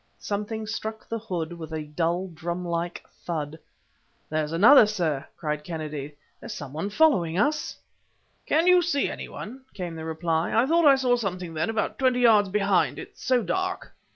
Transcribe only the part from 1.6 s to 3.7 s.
a dull drum like thud.